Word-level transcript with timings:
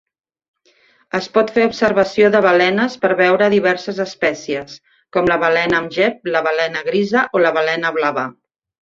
Es 1.17 1.25
pot 1.33 1.51
fer 1.57 1.65
observació 1.71 2.31
de 2.35 2.39
balenes 2.45 2.95
per 3.03 3.11
veure 3.19 3.49
diverses 3.55 3.99
espècies, 4.05 4.79
com 5.19 5.29
la 5.33 5.37
balena 5.45 5.79
amb 5.83 5.95
gep, 5.99 6.25
la 6.37 6.43
balena 6.49 6.83
grisa 6.89 7.25
o 7.35 7.43
la 7.45 7.53
balena 7.61 7.93
blava. 8.01 8.25